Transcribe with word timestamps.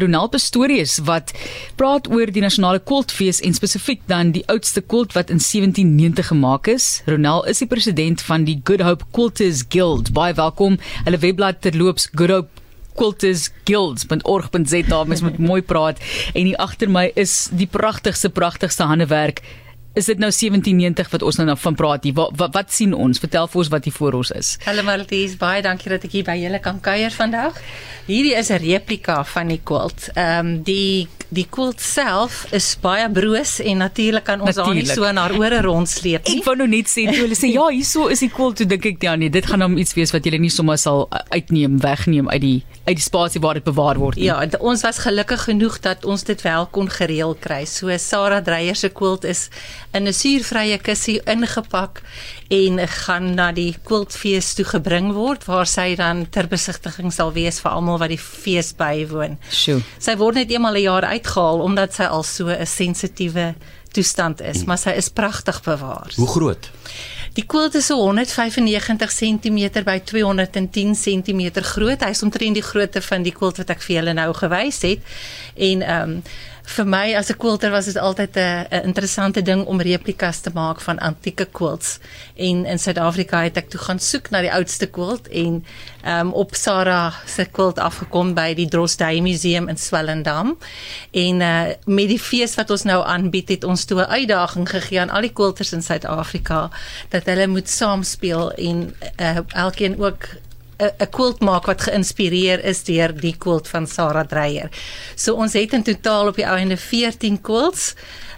Ronald 0.00 0.30
Pastorius 0.32 0.94
wat 1.04 1.34
praat 1.76 2.06
oor 2.08 2.30
die 2.32 2.40
nasionale 2.40 2.80
kultfees 2.80 3.42
en 3.44 3.52
spesifiek 3.52 4.00
dan 4.08 4.32
die 4.32 4.40
oudste 4.48 4.80
kult 4.80 5.12
wat 5.12 5.28
in 5.28 5.36
1790 5.36 6.30
gemaak 6.30 6.64
is. 6.72 7.04
Ronald 7.04 7.44
is 7.52 7.60
die 7.60 7.68
president 7.68 8.24
van 8.24 8.48
die 8.48 8.56
Good 8.64 8.80
Hope 8.80 9.04
Quilters 9.12 9.60
Guild. 9.68 10.16
Baie 10.16 10.32
welkom. 10.38 10.78
Hulle 11.04 11.20
webblad 11.20 11.60
terloops 11.60 12.08
Good 12.16 12.32
Hope 12.32 12.48
quiltersguilds.org.za 12.96 15.04
mens 15.04 15.22
moet 15.24 15.38
mooi 15.40 15.60
praat 15.60 16.00
en 16.32 16.48
hier 16.48 16.56
agter 16.56 16.88
my 16.88 17.12
is 17.12 17.52
die 17.52 17.68
pragtigste 17.68 18.32
pragtigste 18.32 18.88
handewerk 18.88 19.44
is 19.92 20.08
dit 20.08 20.18
nou 20.18 20.30
1790 20.32 21.10
wat 21.12 21.22
ons 21.22 21.38
nou, 21.40 21.46
nou 21.46 21.58
van 21.58 21.76
praat 21.76 22.06
hier. 22.06 22.16
Wat, 22.16 22.32
wat 22.40 22.54
wat 22.56 22.72
sien 22.72 22.94
ons? 22.96 23.20
Vertel 23.20 23.48
vir 23.52 23.62
ons 23.62 23.72
wat 23.74 23.88
hier 23.88 23.96
voor 23.96 24.16
ons 24.20 24.32
is. 24.38 24.54
Hallo 24.64 24.84
Marlies, 24.86 25.36
baie 25.40 25.62
dankie 25.64 25.92
dat 25.92 26.06
ek 26.08 26.16
hier 26.16 26.28
by 26.28 26.38
julle 26.40 26.60
kan 26.64 26.80
kuier 26.80 27.12
vandag. 27.12 27.58
Hierdie 28.08 28.36
is 28.38 28.50
'n 28.50 28.62
replika 28.64 29.22
van 29.24 29.52
die 29.52 29.60
quilt. 29.64 30.08
Ehm 30.14 30.46
um, 30.46 30.62
die 30.62 31.08
die 31.32 31.46
quilt 31.48 31.80
self 31.80 32.42
is 32.52 32.66
baie 32.82 33.08
broos 33.12 33.56
en 33.64 33.80
natuurlik 33.82 34.26
kan 34.28 34.42
ons 34.44 34.58
daar 34.58 34.74
nie 34.76 34.84
so 34.88 35.06
in 35.08 35.20
haar 35.20 35.32
ore 35.38 35.62
rondsleep 35.64 36.28
nie. 36.28 36.40
Ek 36.40 36.48
wou 36.48 36.56
nou 36.60 36.68
net 36.68 36.90
sê 36.92 37.06
toe 37.08 37.22
hulle 37.24 37.38
sê 37.38 37.52
ja, 37.54 37.64
hierso 37.72 38.08
is 38.12 38.20
die 38.24 38.30
quilt, 38.32 38.58
toe 38.60 38.68
dink 38.68 38.86
ek 38.92 39.06
ja 39.06 39.16
nee, 39.16 39.32
dit 39.32 39.48
gaan 39.48 39.64
hom 39.64 39.78
iets 39.80 39.96
wees 39.96 40.12
wat 40.12 40.28
jy 40.28 40.36
nie 40.42 40.52
sommer 40.52 40.80
sal 40.80 41.06
uitneem, 41.32 41.80
wegneem 41.82 42.28
uit 42.32 42.42
die 42.44 42.58
uit 42.82 42.98
die 42.98 43.04
spasie 43.04 43.40
waar 43.40 43.54
dit 43.54 43.64
bewaar 43.64 43.98
word 44.00 44.18
nie. 44.18 44.26
Ja, 44.26 44.40
ons 44.58 44.82
was 44.82 44.98
gelukkig 45.04 45.46
genoeg 45.46 45.78
dat 45.84 46.04
ons 46.04 46.24
dit 46.26 46.40
wel 46.42 46.66
kon 46.74 46.88
gereël 46.90 47.36
kry. 47.38 47.62
So 47.70 47.94
Sarah 48.02 48.42
Dreyer 48.44 48.76
se 48.76 48.90
quilt 48.90 49.24
is 49.24 49.48
in 49.94 50.08
'n 50.08 50.12
suurvrye 50.12 50.78
kussie 50.82 51.20
ingepak 51.24 52.02
en 52.50 52.80
gaan 52.88 53.34
na 53.34 53.52
die 53.52 53.76
quiltfees 53.86 54.54
toe 54.54 54.64
gebring 54.64 55.12
word 55.16 55.46
waar 55.48 55.66
sy 55.66 55.94
dan 55.96 56.26
ter 56.30 56.48
besigtiging 56.50 57.12
sal 57.12 57.32
wees 57.32 57.60
vir 57.60 57.70
almal 57.70 57.98
wat 57.98 58.12
die 58.12 58.20
fees 58.20 58.72
bywoon. 58.76 59.38
Sjoe. 59.50 59.80
Sy 59.98 60.16
word 60.16 60.34
net 60.34 60.50
eenmal 60.50 60.74
'n 60.74 60.82
jaar 60.82 61.04
uitgehaal 61.22 61.62
omdat 61.62 61.94
sy 61.94 62.10
al 62.10 62.22
so 62.26 62.50
'n 62.50 62.66
sensitiewe 62.66 63.54
toestand 63.92 64.40
is, 64.40 64.58
hmm. 64.58 64.66
maar 64.66 64.78
sy 64.78 64.90
is 64.96 65.08
pragtig 65.08 65.62
bewaar. 65.62 66.12
Hoe 66.16 66.28
groot? 66.28 66.70
Die 67.32 67.44
quilt 67.46 67.74
is 67.74 67.86
so 67.86 67.96
195 67.96 69.12
cm 69.12 69.84
by 69.84 69.98
210 70.04 70.94
cm 70.94 71.62
groot. 71.64 72.02
Hy 72.04 72.10
is 72.12 72.22
omtrent 72.22 72.54
die 72.54 72.64
grootte 72.64 73.00
van 73.00 73.22
die 73.22 73.32
quilt 73.32 73.56
wat 73.56 73.70
ek 73.72 73.80
vir 73.80 73.96
julle 73.96 74.12
nou 74.12 74.32
gewys 74.36 74.82
het. 74.82 75.00
En 75.56 75.82
ehm 75.82 76.16
um, 76.16 76.22
vir 76.64 76.86
my 76.86 77.14
as 77.14 77.30
'n 77.30 77.36
quilter 77.36 77.70
was 77.70 77.84
dit 77.84 77.96
altyd 77.96 78.36
'n 78.36 78.66
interessante 78.84 79.42
ding 79.42 79.64
om 79.64 79.80
replikas 79.80 80.40
te 80.40 80.50
maak 80.54 80.80
van 80.80 80.98
antieke 80.98 81.44
quilts. 81.44 81.98
En 82.36 82.64
in 82.64 82.78
Suid-Afrika 82.78 83.42
het 83.42 83.56
ek 83.56 83.70
toe 83.70 83.80
gaan 83.80 83.98
soek 83.98 84.30
na 84.30 84.40
die 84.40 84.52
oudste 84.52 84.86
quilt 84.86 85.28
en 85.28 85.64
ehm 86.02 86.26
um, 86.26 86.32
op 86.32 86.54
Sarah 86.54 87.14
se 87.26 87.44
quilt 87.44 87.78
afgekom 87.78 88.34
by 88.34 88.54
die 88.54 88.68
Drostdy 88.68 89.20
Museum 89.20 89.68
in 89.68 89.76
Swellendam. 89.76 90.58
En 91.10 91.40
uh 91.40 91.62
met 91.84 92.08
die 92.08 92.18
fees 92.18 92.54
wat 92.54 92.70
ons 92.70 92.82
nou 92.82 93.04
aanbied 93.04 93.48
het 93.48 93.64
ons 93.64 93.84
toe 93.84 94.00
'n 94.00 94.10
uitdaging 94.10 94.68
gegee 94.68 95.00
aan 95.00 95.10
al 95.10 95.20
die 95.20 95.32
quilters 95.32 95.72
in 95.72 95.82
Suid-Afrika 95.82 96.70
dat 97.08 97.26
hulle 97.26 97.46
moet 97.46 97.68
saamspeel 97.68 98.52
en 98.52 98.94
uh, 99.20 99.38
elkeen 99.48 100.02
ook 100.02 100.28
'n 100.82 101.10
quilt 101.10 101.40
maak 101.40 101.66
wat 101.66 101.86
geïnspireer 101.88 102.64
is 102.64 102.82
deur 102.84 103.12
die 103.14 103.36
quilt 103.38 103.68
van 103.68 103.86
Sarah 103.86 104.26
Dreyer. 104.26 104.70
So 105.14 105.34
ons 105.34 105.52
het 105.52 105.72
in 105.72 105.82
totaal 105.82 106.26
op 106.26 106.36
die 106.36 106.46
ou 106.46 106.56
ende 106.56 106.76
14 106.76 107.40
quilts 107.40 107.94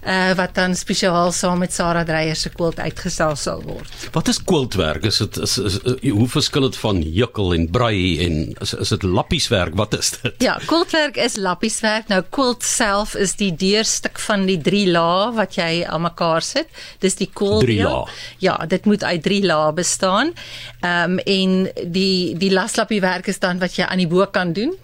uh, 0.07 0.33
wat 0.37 0.55
dan 0.55 0.75
spesiaal 0.77 1.33
saam 1.33 1.63
met 1.65 1.73
Sarah 1.73 2.05
Dreyer 2.07 2.37
se 2.37 2.51
quilt 2.53 2.81
uitgestel 2.81 3.37
sal 3.37 3.63
word. 3.65 4.09
Wat 4.13 4.29
is 4.29 4.41
quiltwerk? 4.45 5.07
Is 5.09 5.21
dit 5.23 5.39
is, 5.47 5.57
is, 5.59 5.79
is 5.79 6.11
hoe 6.11 6.29
verskil 6.29 6.69
dit 6.69 6.79
van 6.81 7.01
jukkel 7.03 7.55
en 7.57 7.67
brei 7.73 7.99
en 8.25 8.39
is 8.65 8.75
is 8.85 8.93
dit 8.95 9.03
lappieswerk? 9.03 9.77
Wat 9.79 9.97
is 9.99 10.15
dit? 10.19 10.45
Ja, 10.45 10.59
quiltwerk 10.67 11.17
is 11.21 11.37
lappieswerk. 11.41 12.09
Nou 12.13 12.23
quilt 12.35 12.65
self 12.67 13.15
is 13.15 13.37
die 13.41 13.53
deurstuk 13.57 14.21
van 14.27 14.47
die 14.51 14.59
drie 14.61 14.87
lae 14.91 15.31
wat 15.37 15.57
jy 15.59 15.85
aan 15.89 16.05
mekaar 16.05 16.45
sit. 16.45 16.69
Dis 17.05 17.19
die 17.21 17.31
quilt. 17.33 17.65
Drie 17.65 17.81
lae. 17.83 18.05
Ja, 18.45 18.59
dit 18.69 18.85
moet 18.85 19.05
uit 19.05 19.23
drie 19.25 19.43
lae 19.45 19.73
bestaan. 19.73 20.35
Ehm 20.81 21.19
um, 21.19 21.23
en 21.25 21.53
die 21.93 22.34
die 22.39 22.53
laslappie 22.53 23.01
werk 23.01 23.31
is 23.31 23.39
dan 23.39 23.59
wat 23.63 23.77
jy 23.79 23.87
aan 23.87 24.03
die 24.03 24.11
bo 24.11 24.27
kan 24.27 24.53
doen 24.53 24.75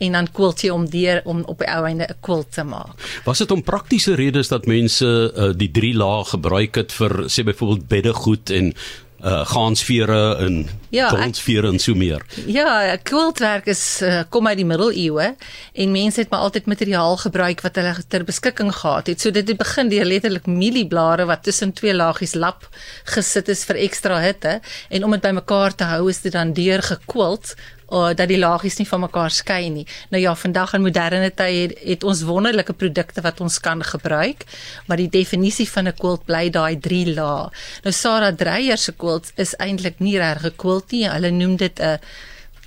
en 0.00 0.16
dan 0.16 0.28
quilt 0.32 0.62
jy 0.64 0.70
om 0.72 0.86
deur 0.88 1.20
om 1.28 1.42
op 1.50 1.60
die 1.60 1.68
ou 1.68 1.84
einde 1.84 2.06
'n 2.08 2.16
quilt 2.24 2.52
te 2.52 2.64
maak. 2.64 2.96
Was 3.24 3.38
dit 3.38 3.50
om 3.50 3.62
praktiese 3.62 4.14
redes 4.14 4.48
dat 4.48 4.66
mense 4.66 5.06
uh, 5.06 5.52
die 5.56 5.70
drie 5.70 5.94
lae 5.94 6.24
gebruik 6.24 6.74
het 6.74 6.92
vir 6.92 7.28
sê 7.28 7.44
byvoorbeeld 7.44 7.88
beddegoed 7.88 8.50
en 8.50 8.74
uh 9.20 9.44
gaansvere 9.44 10.36
en 10.40 10.54
ja, 10.88 11.08
goldsvere 11.08 11.68
en 11.68 11.78
so 11.78 11.94
meer. 11.94 12.22
Ja, 12.46 12.96
quiltwerk 13.02 13.66
is 13.68 14.00
uh, 14.02 14.22
kom 14.28 14.46
uit 14.48 14.56
die 14.56 14.66
middeleeue 14.66 15.34
en 15.72 15.92
mense 15.92 16.22
het 16.22 16.30
maar 16.30 16.46
altyd 16.46 16.66
materiaal 16.66 17.16
gebruik 17.20 17.60
wat 17.60 17.76
hulle 17.76 17.94
ter 18.08 18.24
beskikking 18.24 18.72
gehad 18.74 19.10
het. 19.12 19.20
So 19.20 19.30
dit 19.30 19.48
het 19.48 19.60
begin 19.60 19.92
deur 19.92 20.08
letterlik 20.08 20.46
mielieblare 20.46 21.26
wat 21.28 21.44
tussen 21.44 21.72
twee 21.72 21.94
laagies 21.94 22.34
lap 22.34 22.68
gesit 23.12 23.48
is 23.52 23.64
vir 23.68 23.82
ekstra 23.84 24.20
hitte 24.24 24.60
en 24.88 25.04
om 25.04 25.16
dit 25.16 25.26
bymekaar 25.28 25.76
te 25.76 25.90
hou 25.92 26.08
is 26.08 26.22
dit 26.24 26.32
dan 26.32 26.54
deur 26.56 26.82
gequilt 26.82 27.54
uh, 27.90 28.10
dat 28.14 28.28
die 28.28 28.38
laagies 28.38 28.78
nie 28.78 28.88
van 28.88 29.00
mekaar 29.00 29.30
skei 29.30 29.68
nie. 29.70 29.86
Nou 30.10 30.22
ja, 30.22 30.34
vandag 30.34 30.74
in 30.74 30.82
moderne 30.82 31.30
tye 31.34 31.66
het, 31.66 31.76
het 31.84 32.04
ons 32.04 32.22
wonderlike 32.22 32.72
produkte 32.72 33.20
wat 33.20 33.40
ons 33.40 33.58
kan 33.60 33.82
gebruik, 33.82 34.44
maar 34.86 34.96
die 34.96 35.10
definisie 35.10 35.68
van 35.70 35.88
'n 35.88 35.96
quilt 35.98 36.24
bly 36.24 36.50
daai 36.50 36.78
3 36.78 37.14
lae. 37.14 37.50
Nou 37.82 37.92
Sarah 37.92 38.34
Dreyer 38.36 38.78
se 38.78 38.92
quilt 38.92 39.32
is 39.36 39.54
eintlik 39.56 39.98
nie 39.98 40.18
reg 40.18 40.52
quilt 40.56 40.90
nie. 40.90 41.08
Hulle 41.08 41.30
noem 41.30 41.56
dit 41.56 41.80
'n 41.80 41.98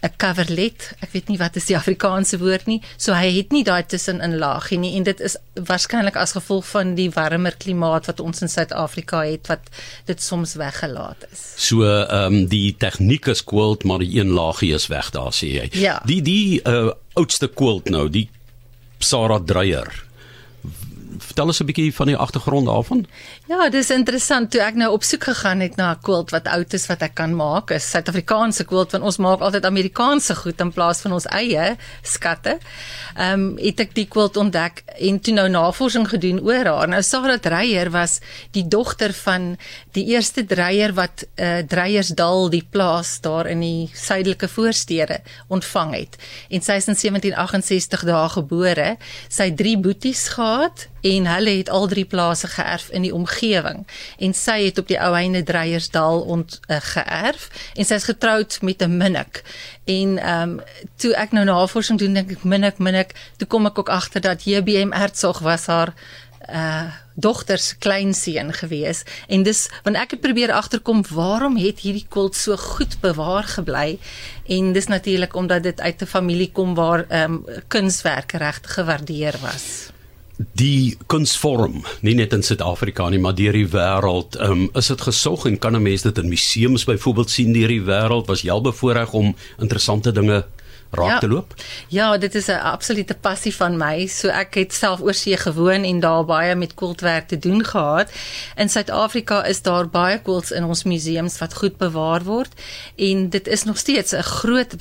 'n 0.04 0.12
coverlet. 0.18 0.92
Ek 1.00 1.14
weet 1.16 1.30
nie 1.32 1.38
wat 1.40 1.56
is 1.56 1.70
die 1.70 1.78
Afrikaanse 1.78 2.38
woord 2.42 2.68
nie. 2.68 2.82
So 2.98 3.16
hy 3.16 3.32
het 3.38 3.54
nie 3.56 3.64
daai 3.64 3.84
tussenin 3.88 4.38
laagie 4.38 4.78
nie 4.80 4.96
en 4.98 5.08
dit 5.08 5.20
is 5.24 5.38
waarskynlik 5.56 6.18
as 6.20 6.36
gevolg 6.36 6.68
van 6.68 6.96
die 7.00 7.10
warmer 7.14 7.56
klimaat 7.58 8.10
wat 8.12 8.20
ons 8.20 8.44
in 8.44 8.52
Suid-Afrika 8.52 9.24
het 9.24 9.48
wat 9.48 9.72
dit 10.10 10.22
soms 10.22 10.56
weggelaat 10.60 11.28
is. 11.32 11.44
So 11.70 11.88
ehm 11.88 12.34
um, 12.34 12.48
die 12.52 12.76
tegniek 12.78 13.28
is 13.32 13.44
quilt 13.44 13.84
maar 13.84 14.04
die 14.04 14.20
een 14.20 14.36
laagie 14.36 14.74
is 14.74 14.88
weg 14.92 15.12
daar 15.16 15.32
sê 15.32 15.54
jy. 15.56 15.68
Ja. 15.80 16.02
Die 16.06 16.22
die 16.22 16.60
uh, 16.68 16.92
oudste 17.14 17.48
quilt 17.48 17.90
nou, 17.90 18.10
die 18.10 18.30
Sarah 19.00 19.40
Dreyer 19.46 19.88
vertel 21.24 21.52
ons 21.52 21.60
'n 21.60 21.66
bietjie 21.66 21.94
van 21.96 22.08
die 22.08 22.18
agtergrond 22.18 22.66
daarvan. 22.68 23.06
Ja, 23.48 23.70
dis 23.70 23.90
interessant 23.90 24.52
toe 24.52 24.62
ek 24.62 24.76
nou 24.76 24.92
op 24.92 25.04
soek 25.04 25.24
gegaan 25.24 25.60
het 25.60 25.76
na 25.76 25.92
'n 25.92 26.02
quilt 26.02 26.32
wat 26.32 26.48
oud 26.48 26.74
is 26.74 26.88
wat 26.88 27.02
ek 27.02 27.16
kan 27.16 27.36
maak. 27.36 27.72
'n 27.72 27.80
Suid-Afrikaanse 27.80 28.64
quilt 28.64 28.92
want 28.92 29.04
ons 29.04 29.18
maak 29.18 29.40
altyd 29.40 29.66
Amerikaanse 29.66 30.36
goed 30.36 30.60
in 30.62 30.72
plaas 30.72 31.02
van 31.02 31.12
ons 31.14 31.26
eie 31.26 31.78
skatte. 32.02 32.58
Ehm 33.16 33.34
um, 33.34 33.58
het 33.58 33.80
ek 33.80 33.94
die 33.96 34.08
quilt 34.08 34.38
ontdek 34.38 34.84
en 35.00 35.20
toe 35.20 35.34
nou 35.34 35.50
navorsing 35.50 36.08
gedoen 36.10 36.42
oor 36.42 36.66
haar. 36.66 36.88
Nou 36.88 37.02
Sarah 37.02 37.40
Dreyer 37.40 37.92
was 37.92 38.20
die 38.52 38.68
dogter 38.68 39.14
van 39.14 39.58
die 39.92 40.06
eerste 40.06 40.46
dreyer 40.46 40.94
wat 40.94 41.26
uh, 41.36 41.58
Dreyersdal 41.68 42.50
die 42.50 42.68
plaas 42.70 43.22
daar 43.22 43.48
in 43.48 43.60
die 43.60 43.90
suidelike 43.94 44.48
voorstede 44.48 45.20
ontvang 45.48 45.94
het. 45.94 46.18
En 46.50 46.62
sy 46.62 46.80
is 46.82 46.88
in 46.88 46.96
1768 46.96 48.04
daar 48.04 48.30
gebore. 48.30 48.98
Sy 49.30 49.52
drie 49.52 49.78
boeties 49.78 50.28
gehad 50.28 50.88
en 51.04 51.28
hulle 51.28 51.58
het 51.58 51.70
al 51.70 51.88
drie 51.88 52.06
plase 52.06 52.48
geërf 52.48 52.88
in 52.96 53.04
die 53.04 53.14
omgewing. 53.14 53.84
En 54.18 54.34
sy 54.34 54.60
het 54.66 54.78
op 54.80 54.88
die 54.88 55.00
ou 55.00 55.12
einde 55.16 55.44
Dreyersdal 55.44 56.22
ont 56.22 56.60
uh, 56.68 56.80
geërf 56.80 57.50
en 57.76 57.88
sy 57.88 58.00
is 58.00 58.08
getroud 58.08 58.58
met 58.62 58.82
'n 58.82 58.98
minnik. 58.98 59.44
En 59.84 60.18
ehm 60.18 60.50
um, 60.50 60.60
toe 60.96 61.14
ek 61.16 61.32
nou 61.32 61.46
navorsing 61.46 62.00
doen 62.00 62.14
dink 62.14 62.32
ek 62.32 62.44
minnik 62.44 62.78
minnik. 62.78 63.12
Toe 63.38 63.48
kom 63.48 63.66
ek 63.66 63.80
ook 63.80 63.90
agter 63.90 64.22
dat 64.22 64.44
JBM 64.44 64.92
Hertzog 64.92 65.40
was 65.40 65.66
haar 65.66 65.94
uh 66.50 66.92
dogters 67.16 67.78
kleinseun 67.78 68.54
gewees. 68.54 69.04
En 69.28 69.44
dis 69.44 69.70
want 69.84 69.96
ek 69.96 70.12
het 70.12 70.22
probeer 70.22 70.52
agterkom 70.52 71.04
waarom 71.10 71.58
het 71.58 71.80
hierdie 71.80 72.06
kult 72.10 72.36
so 72.36 72.58
goed 72.58 72.98
bewaar 73.02 73.44
gebly? 73.44 74.00
En 74.48 74.72
dis 74.74 74.88
natuurlik 74.88 75.36
omdat 75.36 75.64
dit 75.64 75.82
uit 75.82 76.02
'n 76.02 76.06
familie 76.06 76.52
kom 76.52 76.76
waar 76.76 77.06
ehm 77.10 77.34
um, 77.34 77.46
kunswerke 77.68 78.38
regtig 78.38 78.74
gewaardeer 78.74 79.36
was 79.42 79.94
die 80.38 80.98
kunsvorm 81.08 81.84
nie 82.02 82.16
net 82.18 82.34
in 82.34 82.44
Suid-Afrika 82.46 83.06
nie 83.10 83.22
maar 83.22 83.36
deur 83.38 83.54
die 83.54 83.68
wêreld 83.70 84.38
um, 84.42 84.66
is 84.80 84.90
dit 84.90 85.06
gesog 85.06 85.46
en 85.50 85.60
kan 85.62 85.76
'n 85.76 85.84
mens 85.84 86.02
dit 86.02 86.18
in 86.18 86.30
museums 86.30 86.86
byvoorbeeld 86.86 87.30
sien 87.30 87.54
deur 87.54 87.68
die 87.68 87.86
wêreld? 87.86 88.28
Was 88.28 88.42
jy 88.42 88.50
al 88.50 88.62
bevoorreg 88.62 89.14
om 89.14 89.36
interessante 89.60 90.12
dinge 90.12 90.46
raak 90.94 91.10
ja, 91.10 91.20
te 91.20 91.28
loop? 91.28 91.54
Ja, 91.88 92.18
dit 92.18 92.36
is 92.36 92.48
'n 92.48 92.62
absolute 92.62 93.14
passie 93.14 93.56
van 93.56 93.78
my. 93.78 94.08
So 94.08 94.28
ek 94.28 94.54
het 94.54 94.74
self 94.74 95.02
oorsee 95.02 95.38
gewoon 95.38 95.84
en 95.84 96.00
daar 96.00 96.26
baie 96.26 96.56
met 96.56 96.74
kultwerk 96.74 97.28
te 97.28 97.40
doen 97.40 97.66
gehad. 97.66 98.12
In 98.56 98.70
Suid-Afrika 98.70 99.44
is 99.46 99.62
daar 99.62 99.88
baie 99.88 100.20
kults 100.22 100.52
in 100.52 100.64
ons 100.64 100.84
museums 100.84 101.38
wat 101.38 101.54
goed 101.54 101.78
bewaar 101.78 102.24
word 102.24 102.52
en 102.96 103.30
dit 103.30 103.48
is 103.48 103.64
nog 103.64 103.78
steeds 103.78 104.12
'n 104.12 104.22
groot 104.22 104.76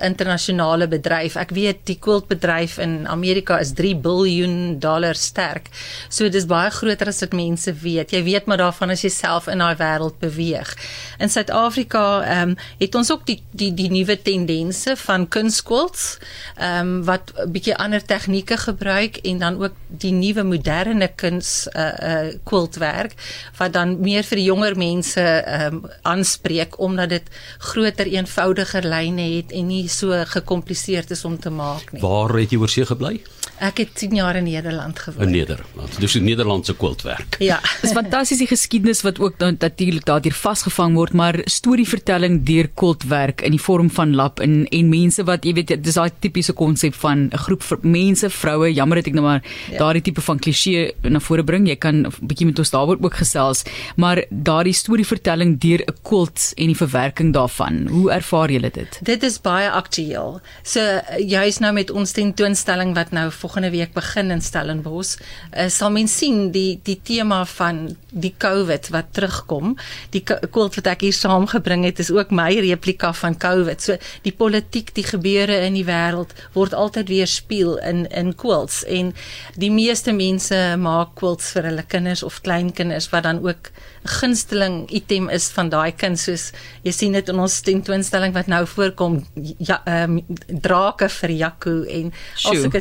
internasionale 0.00 0.88
bedryf. 0.88 1.36
Ek 1.36 1.50
weet 1.50 1.76
die 1.84 1.98
kultbedryf 1.98 2.78
in 2.78 3.08
Amerika 3.08 3.58
is 3.58 3.72
3 3.72 3.96
miljard 4.02 4.80
dollar 4.80 5.14
sterk. 5.14 5.68
So 6.08 6.28
dis 6.28 6.46
baie 6.46 6.70
groter 6.70 7.06
as 7.06 7.20
wat 7.20 7.32
mense 7.32 7.72
weet. 7.82 8.10
Jy 8.10 8.22
weet 8.22 8.46
maar 8.46 8.56
daarvan 8.56 8.90
as 8.90 9.02
jy 9.02 9.10
self 9.10 9.48
in 9.48 9.58
daai 9.58 9.76
wêreld 9.76 10.18
beweeg. 10.22 10.74
In 11.18 11.28
Suid-Afrika 11.28 12.22
ehm 12.22 12.48
um, 12.48 12.56
het 12.78 12.94
ons 12.94 13.12
ook 13.12 13.26
die 13.26 13.40
die 13.50 13.72
die 13.74 13.90
nuwe 13.90 14.16
tendense 14.22 14.96
van 14.96 15.28
kuns 15.28 15.57
kunskwilts, 15.62 16.18
ehm 16.56 16.86
um, 16.86 17.04
wat 17.04 17.32
'n 17.34 17.50
bietjie 17.52 17.76
ander 17.76 18.04
tegnieke 18.04 18.56
gebruik 18.56 19.16
en 19.16 19.38
dan 19.38 19.62
ook 19.62 19.72
die 19.86 20.12
nuwe 20.12 20.42
moderne 20.42 21.08
kuns 21.14 21.68
uh 21.76 21.92
uh 22.02 22.34
kwiltwerk 22.44 23.14
wat 23.56 23.72
dan 23.72 24.00
meer 24.00 24.22
vir 24.22 24.38
jonger 24.38 24.76
mense 24.76 25.20
ehm 25.20 25.74
um, 25.74 25.90
aanspreek 26.02 26.78
omdat 26.78 27.08
dit 27.08 27.26
groter 27.58 28.06
eenvoudiger 28.06 28.84
lyne 28.84 29.36
het 29.36 29.52
en 29.52 29.66
nie 29.66 29.88
so 29.88 30.24
gekompliseerd 30.26 31.10
is 31.10 31.24
om 31.24 31.38
te 31.38 31.50
maak 31.50 31.92
nie. 31.92 32.00
Waar 32.00 32.38
het 32.38 32.50
jy 32.50 32.58
oorsee 32.58 32.86
gebly? 32.86 33.20
Ek 33.58 33.78
het 33.82 33.94
10 33.94 34.14
jaar 34.14 34.36
in 34.36 34.44
Nederland 34.44 34.98
gewoon. 34.98 35.26
In 35.26 35.30
Nederland. 35.30 36.00
Dus 36.00 36.14
'n 36.14 36.24
Nederlandse 36.24 36.76
quiltwerk. 36.76 37.36
Ja. 37.38 37.60
Dis 37.82 37.92
fantasties 37.92 38.38
die 38.38 38.46
geskiedenis 38.46 39.02
wat 39.02 39.18
ook 39.18 39.38
natuurlik 39.38 40.04
daardeur 40.04 40.32
vasgevang 40.32 40.94
word, 40.94 41.12
maar 41.12 41.40
storievertelling 41.44 42.44
deur 42.46 42.68
quiltwerk 42.74 43.40
in 43.40 43.50
die 43.50 43.60
vorm 43.60 43.90
van 43.90 44.14
lap 44.14 44.40
en 44.40 44.66
en 44.68 44.88
mense 44.88 45.24
wat 45.24 45.44
jy 45.44 45.52
weet 45.52 45.84
dis 45.84 45.94
daai 45.94 46.10
tipiese 46.18 46.52
konsep 46.52 46.94
van 46.94 47.28
'n 47.32 47.38
groep 47.38 47.62
mense, 47.82 48.30
vroue, 48.30 48.72
jammer 48.72 48.96
dat 48.96 49.06
ek 49.06 49.12
nou 49.12 49.24
maar 49.24 49.42
ja. 49.70 49.78
daardie 49.78 50.02
tipe 50.02 50.20
van 50.20 50.38
kliseë 50.38 50.92
na 51.02 51.20
vore 51.20 51.44
bring. 51.44 51.68
Jy 51.68 51.76
kan 51.76 52.06
'n 52.06 52.12
bietjie 52.20 52.46
met 52.46 52.58
ons 52.58 52.70
daaroor 52.70 52.98
ook 53.00 53.14
gesels, 53.14 53.62
maar 53.96 54.24
daardie 54.30 54.72
storievertelling 54.72 55.58
deur 55.58 55.82
'n 55.86 55.96
quilt 56.02 56.52
en 56.56 56.66
die 56.66 56.76
verwerking 56.76 57.32
daarvan. 57.32 57.86
Hoe 57.88 58.10
ervaar 58.10 58.50
julle 58.50 58.70
dit? 58.70 58.98
Dit 59.02 59.22
is 59.22 59.40
baie 59.40 59.70
aktueel. 59.70 60.40
So 60.62 60.80
juis 61.18 61.58
nou 61.58 61.72
met 61.72 61.90
ons 61.90 62.12
tentoonstelling 62.12 62.94
wat 62.94 63.10
nou 63.10 63.30
volgende 63.48 63.70
week 63.70 63.94
begin 63.94 64.30
in 64.30 64.42
Stellenbosch, 64.44 65.16
uh, 65.56 65.68
sal 65.72 65.90
mens 65.90 66.12
sien 66.20 66.50
die 66.52 66.80
die 66.84 66.98
tema 67.02 67.44
van 67.48 67.96
die 68.12 68.34
COVID 68.36 68.90
wat 68.92 69.12
terugkom. 69.16 69.76
Die 70.12 70.20
quilt 70.20 70.76
wat 70.76 70.90
ek 70.92 71.06
hier 71.06 71.16
saamgebring 71.16 71.86
het 71.88 72.02
is 72.02 72.10
ook 72.12 72.30
my 72.30 72.50
replika 72.60 73.14
van 73.16 73.38
COVID. 73.40 73.80
So 73.80 73.96
die 74.26 74.34
politiek, 74.36 74.92
die 74.94 75.06
gebeure 75.06 75.62
in 75.64 75.78
die 75.78 75.86
wêreld 75.88 76.34
word 76.52 76.76
altyd 76.76 77.08
weer 77.08 77.30
speel 77.30 77.78
in 77.80 78.04
in 78.12 78.34
quilts 78.36 78.82
en 78.84 79.14
die 79.56 79.72
meeste 79.72 80.12
mense 80.12 80.58
maak 80.80 81.14
quilts 81.16 81.54
vir 81.56 81.70
hulle 81.70 81.84
kinders 81.88 82.22
of 82.26 82.42
kleinkinders 82.44 83.08
wat 83.14 83.24
dan 83.24 83.40
ook 83.44 83.72
gunsteling 84.08 84.90
item 84.94 85.28
is 85.32 85.48
van 85.54 85.70
daai 85.72 85.92
kind 85.96 86.20
soos 86.20 86.50
jy 86.84 86.92
sien 86.94 87.16
dit 87.16 87.32
in 87.32 87.40
ons 87.42 87.60
tentoonstelling 87.64 88.34
wat 88.36 88.48
nou 88.50 88.62
voorkom 88.68 89.20
ja 89.58 89.80
um, 89.88 90.20
drake 90.48 91.08
vir 91.18 91.34
Jaco 91.42 91.74
en 91.84 92.12
alsoos 92.44 92.68
'n 92.68 92.72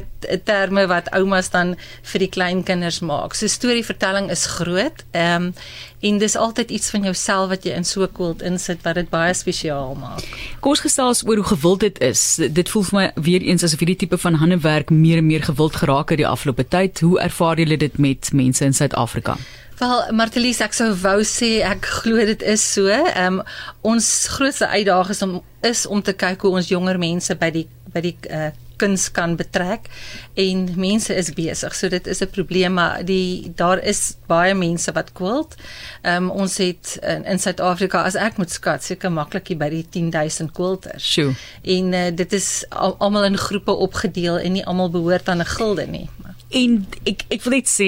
terme 0.58 0.88
wat 0.90 1.12
oumas 1.18 1.52
dan 1.54 1.76
vir 2.12 2.26
die 2.26 2.32
kleinkinders 2.34 3.00
maak. 3.06 3.38
So 3.38 3.48
storievertelling 3.48 4.32
is 4.34 4.48
groot. 4.58 5.06
Ehm 5.12 5.52
um, 5.52 5.54
en 6.00 6.20
dis 6.22 6.36
altyd 6.38 6.70
iets 6.70 6.92
van 6.94 7.08
jouself 7.08 7.50
wat 7.50 7.64
jy 7.66 7.72
in 7.74 7.86
so 7.86 8.04
'n 8.04 8.12
quilt 8.14 8.42
insit 8.42 8.84
wat 8.86 8.96
dit 8.96 9.10
baie 9.10 9.34
spesiaal 9.34 9.96
maak. 9.96 10.22
Kom 10.62 10.72
ons 10.72 10.86
gesels 10.86 11.24
oor 11.26 11.42
hoe 11.42 11.50
gewild 11.56 11.80
dit 11.80 12.00
is. 12.00 12.40
Dit 12.52 12.70
voel 12.70 12.84
vir 12.84 13.00
my 13.00 13.12
weer 13.16 13.42
eens 13.42 13.64
asof 13.64 13.80
hierdie 13.80 13.98
tipe 14.06 14.18
van 14.18 14.34
handewerk 14.34 14.90
meer 14.90 15.18
en 15.18 15.26
meer 15.26 15.44
gewild 15.44 15.76
geraak 15.76 16.10
het 16.10 16.18
die 16.18 16.28
afgelope 16.28 16.68
tyd. 16.68 17.00
Hoe 17.00 17.20
ervaar 17.20 17.58
julle 17.58 17.78
dit 17.78 17.98
met 17.98 18.30
mense 18.34 18.66
in 18.66 18.74
Suid-Afrika? 18.74 19.38
Wel, 19.78 20.14
Martelies, 20.14 20.62
ek 20.62 20.74
sou 20.74 20.94
wou 21.02 21.20
sê 21.22 21.62
ek 21.62 21.86
glo 22.02 22.18
dit 22.26 22.42
is 22.42 22.74
so. 22.74 22.88
Ehm 22.90 23.40
um, 23.40 23.44
ons 23.82 24.06
grootste 24.38 24.68
uitdaging 24.68 25.16
is 25.16 25.22
om 25.22 25.42
is 25.62 25.86
om 25.86 26.02
te 26.02 26.14
kyk 26.14 26.42
hoe 26.42 26.56
ons 26.58 26.70
jonger 26.70 26.98
mense 26.98 27.36
by 27.36 27.50
die 27.52 27.68
by 27.94 28.02
die 28.02 28.16
uh, 28.30 28.50
kuns 28.78 29.12
kan 29.12 29.36
betrek 29.36 29.90
en 30.34 30.68
mense 30.76 31.16
is 31.16 31.34
besig. 31.34 31.76
So 31.76 31.90
dit 31.90 32.08
is 32.08 32.22
'n 32.22 32.30
probleem 32.32 32.74
maar 32.74 33.06
die 33.06 33.52
daar 33.56 33.84
is 33.84 34.16
baie 34.28 34.54
mense 34.54 34.92
wat 34.92 35.12
quilt. 35.14 35.56
Ehm 36.02 36.24
um, 36.24 36.30
ons 36.30 36.58
het 36.58 36.98
in, 37.02 37.26
in 37.26 37.40
Suid-Afrika 37.40 38.04
as 38.04 38.16
ek 38.16 38.38
moet 38.38 38.52
skat 38.52 38.84
seker 38.84 39.12
maklik 39.12 39.58
by 39.58 39.70
die 39.70 39.86
10000 39.90 40.52
quilters. 40.52 41.04
Sjoe. 41.14 41.34
En 41.64 41.94
uh, 41.94 42.08
dit 42.16 42.34
is 42.34 42.66
almal 42.70 43.24
in 43.24 43.38
groepe 43.38 43.72
opgedeel 43.72 44.40
en 44.40 44.52
nie 44.52 44.66
almal 44.66 44.90
behoort 44.90 45.30
aan 45.30 45.42
'n 45.42 45.46
gilde 45.46 45.88
nie. 45.88 46.10
En 46.56 46.78
ek 47.04 47.26
ek 47.34 47.44
wil 47.44 47.58
net 47.58 47.68
sê 47.68 47.88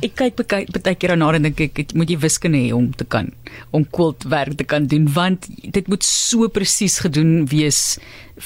ek 0.00 0.14
kyk 0.16 0.38
baie 0.40 0.94
keer 0.96 1.12
daarna 1.12 1.34
en 1.36 1.44
dink 1.44 1.60
ek 1.60 1.92
moet 1.92 2.08
jy 2.08 2.16
wiskunde 2.22 2.60
hê 2.62 2.72
om 2.72 2.88
te 2.96 3.04
kan 3.04 3.28
om 3.76 3.84
quilt 3.84 4.24
werk 4.32 4.56
te 4.56 4.64
kan 4.64 4.86
doen 4.88 5.04
want 5.12 5.44
dit 5.60 5.88
moet 5.92 6.04
so 6.04 6.48
presies 6.48 6.98
gedoen 7.04 7.44
wees 7.52 7.98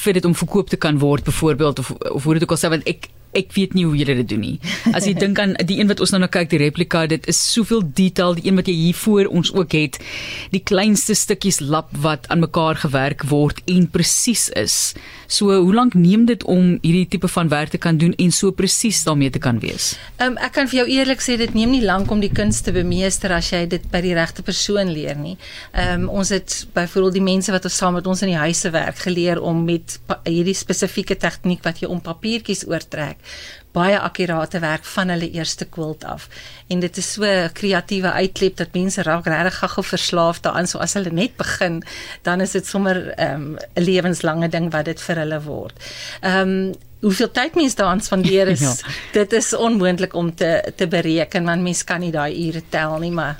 vir 0.04 0.18
dit 0.18 0.26
om 0.26 0.34
verkoop 0.34 0.72
te 0.72 0.80
kan 0.80 0.98
word 0.98 1.24
byvoorbeeld 1.28 1.78
of 1.78 1.92
of 1.94 2.24
hoe 2.24 2.34
dit 2.34 2.42
ook 2.42 2.56
al 2.56 2.62
sê 2.62 2.72
want 2.74 2.88
ek 2.90 3.06
ek 3.38 3.54
weet 3.56 3.74
nie 3.76 3.84
hoe 3.88 3.96
julle 3.96 4.16
dit 4.20 4.28
doen 4.34 4.42
nie. 4.44 4.56
As 4.92 5.06
jy 5.08 5.14
dink 5.22 5.40
aan 5.42 5.54
die 5.68 5.78
een 5.80 5.90
wat 5.90 6.02
ons 6.04 6.12
nou 6.14 6.20
nou 6.22 6.30
kyk, 6.32 6.50
die 6.52 6.60
replika, 6.62 7.04
dit 7.10 7.26
is 7.30 7.40
soveel 7.40 7.82
detail, 7.96 8.36
die 8.38 8.48
een 8.48 8.58
wat 8.60 8.68
jy 8.70 8.76
hier 8.76 8.98
voor 9.02 9.30
ons 9.32 9.52
ook 9.54 9.76
het, 9.76 9.98
die 10.52 10.62
kleinste 10.62 11.16
stukkies 11.18 11.60
lap 11.64 11.90
wat 12.04 12.28
aan 12.32 12.44
mekaar 12.44 12.80
gewerk 12.82 13.24
word 13.30 13.62
en 13.70 13.88
presies 13.92 14.48
is. 14.58 14.76
So, 15.32 15.48
hoe 15.48 15.72
lank 15.74 15.96
neem 15.96 16.26
dit 16.28 16.44
om 16.44 16.76
hierdie 16.82 17.06
tipe 17.14 17.28
van 17.32 17.48
werk 17.52 17.72
te 17.72 17.80
kan 17.80 17.96
doen 17.96 18.12
en 18.20 18.32
so 18.34 18.52
presies 18.52 19.02
daarmee 19.06 19.32
te 19.32 19.40
kan 19.42 19.60
wees? 19.62 19.94
Ehm 20.18 20.34
um, 20.34 20.40
ek 20.42 20.56
kan 20.58 20.68
vir 20.68 20.82
jou 20.82 20.86
eerlik 20.98 21.22
sê 21.24 21.38
dit 21.40 21.54
neem 21.56 21.72
nie 21.72 21.84
lank 21.84 22.10
om 22.12 22.20
die 22.20 22.32
kuns 22.32 22.60
te 22.64 22.74
bemeester 22.74 23.32
as 23.32 23.48
jy 23.52 23.64
dit 23.70 23.84
by 23.92 24.02
die 24.04 24.14
regte 24.18 24.44
persoon 24.44 24.92
leer 24.92 25.16
nie. 25.16 25.38
Ehm 25.72 26.04
um, 26.04 26.08
ons 26.20 26.34
het 26.34 26.58
byvoorbeeld 26.76 27.16
die 27.16 27.24
mense 27.24 27.54
wat 27.54 27.64
ons 27.68 27.80
saam 27.80 27.96
met 27.96 28.06
ons 28.06 28.22
in 28.26 28.34
die 28.34 28.40
huise 28.42 28.70
werk 28.74 29.00
geleer 29.06 29.40
om 29.40 29.64
met 29.64 29.98
hierdie 30.28 30.56
spesifieke 30.56 31.16
tegniek 31.16 31.64
wat 31.64 31.80
jy 31.80 31.88
om 31.88 32.02
papiertjies 32.04 32.66
oortrek 32.68 33.21
baie 33.72 33.98
akkurate 33.98 34.60
werk 34.60 34.84
van 34.84 35.08
hulle 35.08 35.30
eerste 35.30 35.64
quilt 35.64 36.04
af. 36.04 36.28
En 36.68 36.80
dit 36.80 36.96
is 36.96 37.12
so 37.12 37.24
'n 37.24 37.52
kreatiewe 37.52 38.12
uitklep 38.12 38.56
dat 38.56 38.72
mense 38.72 39.02
raak 39.02 39.26
regtig 39.26 39.72
gou 39.72 39.84
verslaaf 39.84 40.40
daaraan. 40.40 40.66
So 40.66 40.78
as 40.78 40.94
hulle 40.94 41.10
net 41.10 41.36
begin, 41.36 41.82
dan 42.22 42.40
is 42.40 42.50
dit 42.50 42.66
sommer 42.66 43.08
ehm, 43.08 43.40
'n 43.42 43.58
um, 43.74 43.84
lewenslange 43.84 44.48
ding 44.48 44.72
wat 44.72 44.84
dit 44.84 45.00
vir 45.00 45.16
hulle 45.16 45.42
word. 45.42 45.72
Ehm 46.20 46.48
um, 46.48 46.72
hoeveel 47.00 47.30
tyd 47.30 47.54
mense 47.54 47.76
daaraan 47.76 48.00
spandeer 48.00 48.48
is, 48.56 48.60
ja. 48.60 48.74
dit 49.12 49.32
is 49.32 49.54
onmoontlik 49.54 50.14
om 50.14 50.34
te 50.34 50.72
te 50.76 50.86
bereken 50.86 51.44
want 51.44 51.62
mens 51.62 51.84
kan 51.84 52.00
nie 52.00 52.12
daai 52.12 52.46
ure 52.46 52.62
tel 52.68 52.98
nie, 52.98 53.10
maar 53.10 53.36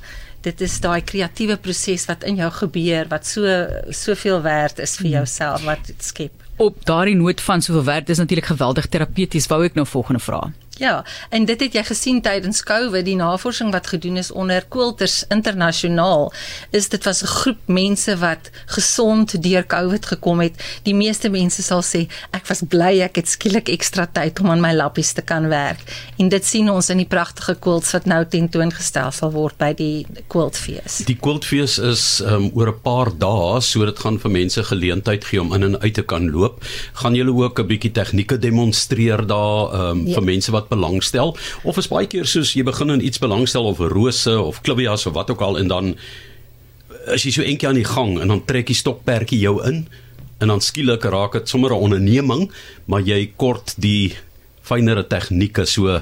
dit 0.47 0.61
is 0.61 0.79
daai 0.85 1.01
kreatiewe 1.07 1.57
proses 1.57 2.07
wat 2.11 2.25
in 2.29 2.41
jou 2.41 2.51
gebeur 2.63 3.09
wat 3.13 3.27
so 3.27 3.67
soveel 3.91 4.43
werd 4.43 4.83
is 4.83 4.97
vir 5.01 5.07
hmm. 5.07 5.17
jouself 5.21 5.67
wat 5.69 5.87
dit 5.91 6.11
skep 6.13 6.33
op 6.63 6.85
daardie 6.87 7.17
noot 7.19 7.41
van 7.41 7.63
soveel 7.63 7.85
werk 7.85 8.07
dis 8.07 8.23
natuurlik 8.23 8.51
geweldig 8.53 8.91
terapeuties 8.93 9.49
wou 9.53 9.63
ek 9.67 9.79
nou 9.79 9.87
volgende 9.87 10.23
vra 10.23 10.45
Ja, 10.83 11.05
en 11.31 11.45
dit 11.47 11.61
het 11.63 11.77
jy 11.79 11.83
gesien 11.87 12.17
tydens 12.27 12.65
COVID, 12.67 13.05
die 13.07 13.15
navorsing 13.15 13.69
wat 13.71 13.87
gedoen 13.93 14.17
is 14.19 14.33
onder 14.35 14.65
Quilters 14.67 15.21
internasionaal, 15.31 16.33
is 16.75 16.89
dit 16.91 17.05
was 17.07 17.23
'n 17.23 17.27
groep 17.27 17.61
mense 17.67 18.17
wat 18.19 18.51
gesond 18.67 19.43
deur 19.43 19.67
COVID 19.67 20.07
gekom 20.07 20.41
het. 20.41 20.59
Die 20.83 20.95
meeste 20.95 21.29
mense 21.29 21.63
sal 21.63 21.83
sê 21.83 22.09
ek 22.33 22.47
was 22.47 22.63
bly 22.69 23.01
ek 23.01 23.17
het 23.17 23.29
skielik 23.29 23.69
ekstra 23.69 24.07
tyd 24.13 24.41
om 24.41 24.51
aan 24.51 24.61
my 24.61 24.73
lappies 24.75 25.13
te 25.13 25.23
kan 25.23 25.49
werk. 25.49 25.79
En 26.19 26.29
dit 26.29 26.45
sien 26.45 26.71
ons 26.71 26.91
in 26.91 26.97
die 26.97 27.07
pragtige 27.07 27.55
quilts 27.55 27.93
wat 27.93 28.05
nou 28.07 28.25
tentoongestel 28.25 29.11
sal 29.13 29.31
word 29.31 29.59
by 29.59 29.73
die 29.75 30.07
Quiltfees. 30.27 31.05
Die 31.07 31.17
Quiltfees 31.17 31.79
is 31.79 32.21
um, 32.21 32.51
oor 32.55 32.69
'n 32.69 32.81
paar 32.83 33.19
dae, 33.19 33.61
so 33.61 33.85
dit 33.85 33.99
gaan 33.99 34.19
vir 34.19 34.31
mense 34.31 34.65
geleentheid 34.65 35.25
gee 35.25 35.41
om 35.41 35.53
in 35.53 35.63
en 35.63 35.81
uit 35.81 35.95
te 35.95 36.03
kan 36.03 36.31
loop. 36.31 36.65
Gaan 36.93 37.15
julle 37.15 37.33
ook 37.33 37.61
'n 37.61 37.67
bietjie 37.67 37.93
tegnieke 37.93 38.39
demonstreer 38.39 39.27
daar 39.27 39.91
um, 39.91 40.07
ja. 40.07 40.15
vir 40.15 40.23
mense 40.23 40.51
wat 40.51 40.72
belangstel 40.73 41.37
of 41.63 41.81
is 41.81 41.91
baie 41.93 42.09
keer 42.11 42.29
soos 42.29 42.55
jy 42.57 42.65
begin 42.67 42.97
in 42.97 43.05
iets 43.05 43.23
belangstel 43.23 43.69
of 43.69 43.83
rose 43.93 44.31
of 44.33 44.63
klivias 44.67 45.07
of 45.07 45.17
wat 45.19 45.31
ook 45.31 45.45
al 45.45 45.61
en 45.61 45.69
dan 45.73 45.95
as 47.13 47.27
jy 47.27 47.35
so 47.35 47.45
eendag 47.45 47.71
aan 47.71 47.81
die 47.81 47.89
gang 47.89 48.19
en 48.21 48.35
dan 48.35 48.45
trek 48.49 48.71
die 48.73 48.79
stokperdjie 48.79 49.43
jou 49.45 49.59
in 49.69 49.85
en 50.43 50.51
dan 50.51 50.61
skielik 50.61 51.05
raak 51.05 51.39
dit 51.39 51.49
sommer 51.49 51.71
'n 51.71 51.85
onderneming 51.89 52.51
maar 52.87 53.03
jy 53.03 53.33
kort 53.37 53.75
die 53.79 54.15
fynere 54.63 55.05
tegnieke. 55.09 55.67
So 55.67 56.01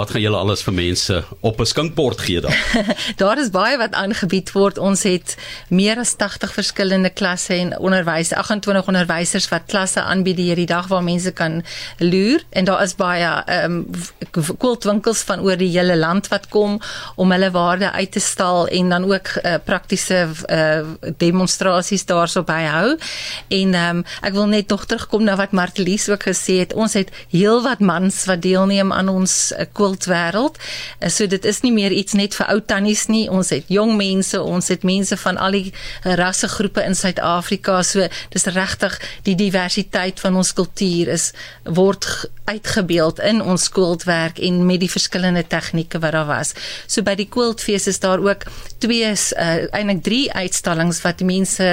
Wat 0.00 0.14
gaan 0.14 0.22
julle 0.24 0.38
alles 0.40 0.62
vir 0.64 0.72
mense 0.72 1.16
op 1.44 1.60
'n 1.60 1.66
skinkbord 1.66 2.20
gee 2.24 2.40
dan? 2.40 2.54
daar 3.22 3.38
is 3.38 3.50
baie 3.52 3.76
wat 3.76 3.92
aangebied 3.92 4.52
word. 4.52 4.78
Ons 4.78 5.02
het 5.02 5.36
meer 5.68 5.98
as 5.98 6.14
80 6.16 6.52
verskillende 6.52 7.10
klasse 7.10 7.54
en 7.54 7.78
onderwys, 7.78 8.32
28 8.32 8.86
onderwysers 8.86 9.48
wat 9.48 9.68
klasse 9.68 10.00
aanbied 10.00 10.38
hierdie 10.40 10.66
dag 10.66 10.88
waar 10.88 11.04
mense 11.04 11.32
kan 11.32 11.60
loer 11.98 12.40
en 12.50 12.64
daar 12.64 12.82
is 12.82 12.94
baie 12.96 13.28
ehm 13.44 13.84
um, 13.84 14.56
kultwinkels 14.58 15.20
van 15.28 15.40
oor 15.40 15.56
die 15.56 15.68
hele 15.68 15.96
land 15.96 16.28
wat 16.28 16.48
kom 16.48 16.80
om 17.16 17.30
hulle 17.30 17.50
waarde 17.50 17.92
uit 17.92 18.12
te 18.12 18.20
stal 18.20 18.68
en 18.68 18.88
dan 18.88 19.04
ook 19.04 19.28
uh, 19.42 19.54
praktiese 19.64 20.28
uh, 20.48 21.12
demonstrasies 21.16 22.06
daarso 22.06 22.42
byhou. 22.42 22.96
En 23.48 23.74
ehm 23.74 23.96
um, 23.96 24.04
ek 24.22 24.32
wil 24.32 24.46
net 24.46 24.68
tog 24.68 24.86
terugkom 24.86 25.24
na 25.24 25.36
wat 25.36 25.52
Martelies 25.52 26.08
ook 26.08 26.24
gesê 26.32 26.58
het. 26.64 26.72
Ons 26.72 26.92
het 26.96 27.12
heelwat 27.28 27.80
mans 27.80 28.24
wat 28.24 28.42
deelneem 28.42 28.92
aan 28.92 29.08
ons 29.08 29.52
uh, 29.52 29.68
quiltwêreld. 29.90 30.58
Uh, 31.00 31.08
so 31.08 31.26
dit 31.26 31.44
is 31.44 31.60
nie 31.62 31.72
meer 31.72 31.92
iets 31.92 32.14
net 32.18 32.34
vir 32.38 32.48
ou 32.54 32.60
tannies 32.60 33.06
nie. 33.10 33.28
Ons 33.30 33.50
het 33.54 33.68
jong 33.68 33.96
mense, 33.98 34.40
ons 34.40 34.68
het 34.70 34.84
mense 34.86 35.16
van 35.16 35.38
al 35.40 35.58
die 35.58 35.72
uh, 35.72 36.14
rassegroepe 36.20 36.84
in 36.86 36.94
Suid-Afrika. 36.94 37.82
So 37.86 38.06
dis 38.30 38.46
regtig 38.54 38.98
die 39.26 39.36
diversiteit 39.38 40.20
van 40.20 40.36
ons 40.36 40.52
kultuur 40.56 41.10
is 41.10 41.30
word 41.64 42.06
uitgebeeld 42.50 43.20
in 43.22 43.42
ons 43.42 43.68
quiltwerk 43.70 44.40
en 44.42 44.64
met 44.66 44.80
die 44.82 44.90
verskillende 44.90 45.44
tegnieke 45.46 46.00
wat 46.02 46.14
daar 46.16 46.28
was. 46.28 46.54
So 46.86 47.04
by 47.06 47.14
die 47.18 47.28
quiltfees 47.30 47.86
is 47.90 48.00
daar 48.02 48.22
ook 48.22 48.46
twee 48.82 49.06
uh, 49.10 49.50
eintlik 49.76 50.02
drie 50.06 50.24
uitstallings 50.32 51.02
wat 51.04 51.22
mense 51.26 51.66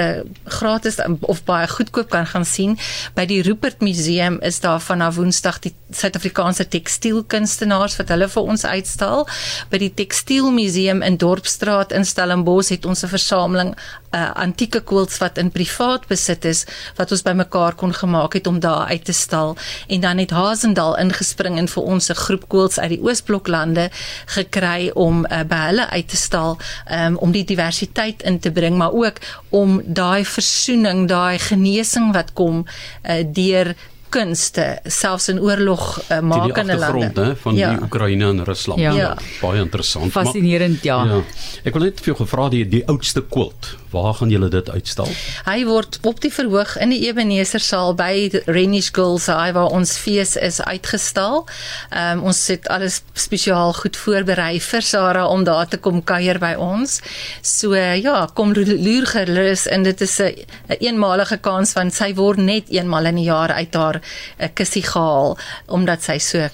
gratis 0.58 1.00
of 1.20 1.42
baie 1.48 1.68
goedkoop 1.70 2.10
kan 2.12 2.26
gaan 2.26 2.46
sien. 2.46 2.76
By 3.16 3.26
die 3.28 3.40
Rupert 3.46 3.82
Museum 3.84 4.38
is 4.46 4.60
daar 4.64 4.80
vanaf 4.82 5.18
Woensdag 5.18 5.60
die 5.64 5.74
Suid-Afrikaanse 5.90 6.68
tekstielkunstenaars 6.68 7.97
wat 7.98 8.08
hulle 8.08 8.28
vir 8.28 8.42
ons 8.42 8.64
uitstal. 8.64 9.26
By 9.70 9.78
die 9.78 9.94
Tekstielmuseum 9.94 11.02
in 11.02 11.16
Dorpsstraat 11.16 11.92
in 11.92 12.04
Stellenbosch 12.04 12.70
het 12.70 12.86
ons 12.86 13.04
'n 13.04 13.08
versameling 13.08 13.74
uh, 14.10 14.30
antieke 14.34 14.80
quilts 14.80 15.18
wat 15.22 15.38
in 15.38 15.50
privaat 15.52 16.06
besit 16.08 16.46
is 16.48 16.64
wat 16.96 17.12
ons 17.12 17.24
bymekaar 17.26 17.76
kon 17.78 17.92
gemaak 17.94 18.38
het 18.38 18.46
om 18.46 18.60
daar 18.60 18.88
uit 18.92 19.04
te 19.04 19.12
stal 19.12 19.56
en 19.88 20.00
dan 20.00 20.22
het 20.22 20.32
Hazendal 20.36 20.96
ingespring 21.00 21.58
en 21.58 21.68
vir 21.68 21.82
ons 21.82 22.08
'n 22.10 22.14
groep 22.14 22.48
quilts 22.48 22.78
uit 22.78 22.90
die 22.96 23.02
Oosbloklande 23.02 23.90
gekry 24.26 24.90
om 24.94 25.26
uh, 25.26 25.42
by 25.44 25.60
hulle 25.68 25.88
uit 25.90 26.08
te 26.08 26.16
stal 26.16 26.58
um, 26.90 27.16
om 27.16 27.32
die 27.32 27.44
diversiteit 27.44 28.22
in 28.22 28.38
te 28.38 28.50
bring 28.50 28.76
maar 28.76 28.92
ook 28.92 29.20
om 29.48 29.82
daai 29.84 30.24
versoening 30.24 31.08
daai 31.08 31.38
genesing 31.38 32.12
wat 32.12 32.32
kom 32.32 32.64
uh, 32.64 33.24
deur 33.24 33.74
kunste 34.08 34.78
selfs 34.84 35.28
in 35.28 35.40
oorlog 35.40 36.00
uh, 36.10 36.20
makende 36.20 36.76
lande 36.78 37.24
hè, 37.24 37.36
van 37.36 37.54
ja. 37.54 37.70
die 37.74 37.82
Oekraïne 37.82 38.24
en 38.24 38.44
Rusland. 38.44 38.80
Ja. 38.80 38.92
ja. 38.92 39.16
Baie 39.40 39.60
interessant. 39.60 40.12
Fascinerend, 40.12 40.82
ja. 40.82 41.02
ja. 41.04 41.20
Ek 41.64 41.76
wil 41.76 41.88
net 41.88 42.00
vir 42.02 42.12
jou 42.12 42.22
gevra 42.22 42.48
die 42.52 42.64
die 42.68 42.84
oudste 42.88 43.24
quilt. 43.26 43.74
Waar 43.88 44.14
gaan 44.18 44.28
julle 44.28 44.50
dit 44.52 44.68
uitstal? 44.70 45.08
Hy 45.46 45.62
word 45.64 45.98
op 46.04 46.18
die 46.20 46.32
verhoog 46.32 46.74
in 46.76 46.92
die 46.92 47.00
Ebenezer 47.06 47.62
saal 47.64 47.94
by 47.96 48.28
Renish 48.44 48.90
Girls 48.92 49.30
Eye 49.32 49.54
waar 49.56 49.72
ons 49.72 49.96
fees 49.96 50.36
is 50.36 50.60
uitgestal. 50.60 51.46
Ehm 51.90 52.18
um, 52.18 52.26
ons 52.28 52.40
het 52.52 52.68
alles 52.68 53.00
spesiaal 53.16 53.72
goed 53.78 53.96
voorberei 53.96 54.60
vir 54.60 54.84
Sarah 54.84 55.30
om 55.30 55.44
daar 55.44 55.68
te 55.68 55.78
kom 55.80 56.02
kuier 56.04 56.38
by 56.42 56.54
ons. 56.60 56.98
So 57.42 57.74
ja, 57.74 58.26
kom 58.34 58.52
loer 58.52 59.06
gerus 59.08 59.66
en 59.66 59.82
dit 59.82 60.00
is 60.00 60.18
'n 60.20 60.32
een 60.68 60.88
eenmalige 60.88 61.38
kans 61.38 61.72
want 61.72 61.94
sy 61.94 62.14
word 62.14 62.38
net 62.38 62.68
eenmal 62.68 63.06
in 63.06 63.18
'n 63.18 63.24
jaar 63.24 63.52
uit 63.52 63.74
haar 63.74 63.97
'n 64.38 64.54
kussie 64.54 64.82
gehaal 64.82 65.38
omdat 65.66 66.02
sy 66.02 66.18
so 66.18 66.48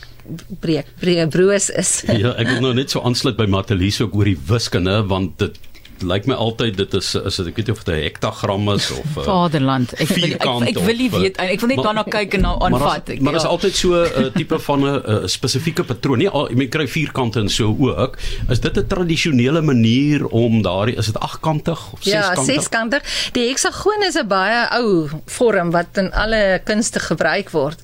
breek 0.60 0.88
breek 1.00 1.30
broos 1.30 1.70
is. 1.70 2.02
ja, 2.08 2.32
ek 2.40 2.48
wil 2.48 2.60
nou 2.60 2.74
net 2.74 2.90
so 2.90 3.02
aansluit 3.04 3.36
by 3.36 3.46
Matelies 3.46 4.00
ook 4.00 4.14
oor 4.16 4.24
die 4.24 4.38
wiskunde 4.48 5.02
want 5.10 5.38
dit 5.38 5.58
lyk 6.02 6.26
my 6.26 6.34
altyd 6.34 6.76
dit 6.76 6.94
is 6.94 7.14
is 7.14 7.36
dit 7.36 7.46
ek 7.46 7.56
weet 7.56 7.66
nie 7.66 7.74
of 7.76 7.84
dit 7.84 7.94
'n 7.94 8.02
hektagram 8.02 8.68
is 8.74 8.90
of 8.90 9.16
uh, 9.16 9.24
Vaderland. 9.24 9.92
Ek 9.94 10.08
wil 10.08 10.24
ek, 10.24 10.46
ek 10.68 10.78
wil 10.78 10.96
nie 10.96 11.10
weet 11.10 11.36
ek 11.36 11.60
wil 11.60 11.68
net 11.68 11.82
daarna 11.84 12.04
kyk 12.04 12.34
en 12.34 12.40
na 12.40 12.54
aanvat. 12.58 13.20
Maar 13.20 13.32
dit 13.38 13.42
is 13.42 13.48
altyd 13.48 13.76
so 13.76 14.02
'n 14.02 14.24
uh, 14.24 14.32
tipe 14.34 14.58
van 14.58 14.80
'n 14.80 15.02
uh, 15.06 15.26
spesifieke 15.26 15.84
patroon. 15.84 16.18
Nie 16.18 16.28
al 16.28 16.50
jy 16.50 16.68
kry 16.68 16.88
vierkante 16.88 17.40
en 17.40 17.48
so 17.48 17.76
ook. 17.78 18.18
Is 18.48 18.60
dit 18.60 18.76
'n 18.76 18.86
tradisionele 18.86 19.62
manier 19.62 20.26
om 20.26 20.62
daardie 20.62 20.96
is 20.96 21.06
dit 21.06 21.18
agkantig 21.18 21.92
of 21.92 22.02
seskantig? 22.02 22.46
Ja, 22.46 22.54
seskantig. 22.54 23.02
Die 23.32 23.48
heksagoon 23.48 24.02
is 24.02 24.16
'n 24.16 24.26
baie 24.26 24.68
ou 24.80 25.08
vorm 25.26 25.70
wat 25.70 25.96
in 25.96 26.12
alle 26.12 26.60
kunste 26.64 27.00
gebruik 27.00 27.50
word. 27.50 27.80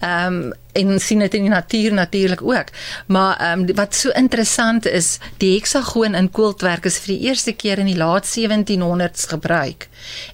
Ehm 0.00 0.26
um, 0.26 0.52
en 0.72 1.00
sien 1.00 1.18
dit 1.18 1.34
in 1.34 1.46
die 1.46 1.52
natuur 1.52 1.92
natuurlik 1.92 2.42
ook. 2.42 2.72
Maar 3.06 3.36
ehm 3.36 3.60
um, 3.60 3.74
wat 3.74 3.94
so 3.94 4.10
interessant 4.10 4.86
is, 4.86 5.18
die 5.36 5.54
heksagoon 5.54 6.14
in 6.14 6.30
quiltwerk 6.30 6.84
is 6.84 6.98
vir 6.98 7.14
die 7.14 7.28
eerste 7.28 7.52
keer 7.52 7.78
in 7.78 7.86
die 7.86 7.96
laat 7.96 8.26
1700s 8.26 9.28
gebruik. 9.28 9.88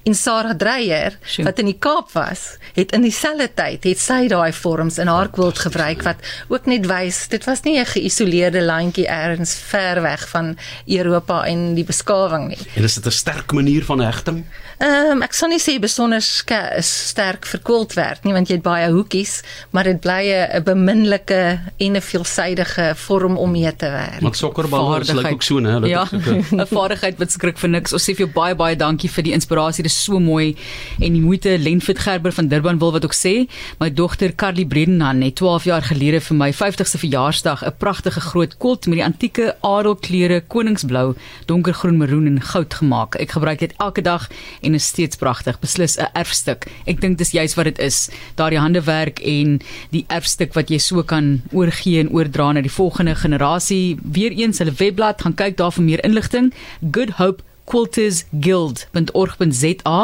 En 0.05 0.15
Sarah 0.15 0.57
Dreyer 0.57 1.19
sure. 1.23 1.49
wat 1.49 1.59
in 1.59 1.67
die 1.67 1.79
Kaap 1.79 2.13
was, 2.13 2.57
het 2.75 2.93
in 2.93 3.03
dieselfde 3.03 3.49
tyd 3.55 3.85
het 3.85 3.99
sy 3.99 4.29
daai 4.29 4.53
vorms 4.53 4.99
in 4.99 5.11
haar 5.11 5.31
quilt 5.35 5.59
gebruik 5.59 6.03
wat 6.07 6.23
ook 6.49 6.67
net 6.67 6.87
wys 6.87 7.27
dit 7.29 7.45
was 7.45 7.63
nie 7.63 7.79
'n 7.79 7.87
geïsoleerde 7.87 8.63
landjie 8.63 9.07
elders 9.07 9.55
ver 9.55 10.03
weg 10.03 10.29
van 10.29 10.57
Europa 10.87 11.45
en 11.47 11.75
die 11.75 11.85
beskawing 11.85 12.49
nie. 12.49 12.59
En 12.75 12.85
is 12.85 12.95
dit 12.95 13.07
'n 13.07 13.11
sterk 13.11 13.53
manier 13.53 13.85
van 13.85 14.01
hegting? 14.01 14.45
Ehm 14.79 15.11
um, 15.11 15.23
ek 15.23 15.33
sal 15.33 15.49
nie 15.49 15.61
sê 15.61 15.79
besonder 15.81 16.23
sterk 16.23 17.47
vir 17.47 17.61
quiltwerk 17.61 18.25
nie 18.25 18.33
want 18.33 18.49
jy 18.49 18.55
het 18.55 18.63
baie 18.63 18.91
hoekies, 18.91 19.43
maar 19.71 19.85
dit 19.85 20.01
bly 20.01 20.28
'n 20.33 20.63
beminlike 20.63 21.61
en 21.77 21.97
'n 21.97 22.01
veelsidige 22.01 22.93
vorm 22.97 23.37
om 23.37 23.51
mee 23.51 23.77
te 23.77 23.91
werk. 23.91 24.21
Want 24.21 24.37
sokkerbal 24.37 25.01
is 25.01 25.13
lyk 25.13 25.33
ook 25.33 25.43
so, 25.43 25.61
né? 25.61 25.87
Ja, 25.87 26.07
'n 26.51 26.67
vaardigheid 26.67 27.19
wat 27.19 27.31
skrik 27.31 27.59
vir 27.59 27.69
niks. 27.69 27.93
Ons 27.93 28.03
sê 28.03 28.15
vir 28.15 28.27
jou 28.27 28.33
baie 28.33 28.55
baie 28.55 28.77
dankie 28.77 29.11
vir 29.11 29.25
die 29.25 29.33
inspirasie. 29.33 29.83
Dit 29.83 29.93
is 29.93 30.05
so 30.05 30.19
mooi 30.19 30.57
en 31.01 31.13
die 31.13 31.21
moeite 31.21 31.59
Lenfit 31.59 31.99
Gerber 31.99 32.33
van 32.33 32.49
Durban 32.49 32.79
wil 32.79 32.93
wat 32.93 33.05
ook 33.05 33.15
sê. 33.15 33.49
My 33.81 33.91
dogter 33.91 34.35
Carly 34.35 34.65
Bredenhan 34.65 35.23
het 35.23 35.37
12 35.37 35.65
jaar 35.65 35.83
gelede 35.83 36.21
vir 36.21 36.37
my 36.37 36.53
50ste 36.53 36.99
verjaarsdag 36.99 37.65
'n 37.65 37.77
pragtige 37.79 38.21
groot 38.21 38.57
kult 38.59 38.87
met 38.87 38.99
die 38.99 39.05
antieke 39.05 39.57
adelkleure 39.61 40.41
koningsblou, 40.47 41.15
donkergroen, 41.47 41.97
maroon 41.97 42.27
en 42.27 42.41
goud 42.41 42.75
gemaak. 42.75 43.15
Ek 43.15 43.31
gebruik 43.31 43.59
dit 43.59 43.75
elke 43.79 44.03
dag 44.03 44.29
en 44.63 44.75
is 44.75 44.87
steeds 44.87 45.17
pragtig. 45.17 45.61
Beslis 45.61 45.99
'n 45.99 46.09
erfstuk. 46.13 46.67
Ek 46.87 47.01
dink 47.01 47.19
dis 47.19 47.31
juist 47.31 47.55
wat 47.55 47.65
dit 47.65 47.79
is. 47.79 48.11
Daardie 48.35 48.59
handewerk 48.59 49.19
en 49.21 49.61
die 49.91 50.05
erfstuk 50.19 50.57
wat 50.59 50.71
jy 50.73 50.81
so 50.83 51.03
kan 51.07 51.27
oorgee 51.57 52.01
en 52.03 52.11
oordra 52.15 52.51
na 52.53 52.61
die 52.65 52.73
volgende 52.73 53.15
generasie. 53.19 53.99
Weereens 54.03 54.59
hulle 54.63 54.75
webblad, 54.79 55.23
gaan 55.23 55.39
kyk 55.39 55.55
daar 55.61 55.75
vir 55.77 55.85
meer 55.87 56.03
inligting. 56.07 56.47
Good 56.83 57.13
Hope 57.23 57.41
quiltersguild.org.za 57.69 59.99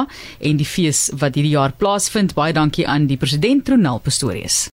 en 0.50 0.61
die 0.61 0.68
fees 0.68 1.00
wat 1.21 1.37
hierdie 1.38 1.56
jaar 1.56 1.73
plaasvind. 1.80 2.37
Baie 2.37 2.52
dankie 2.56 2.87
aan 2.88 3.09
die 3.11 3.21
president 3.21 3.68
Ronel 3.73 3.99
Pastorius. 4.04 4.68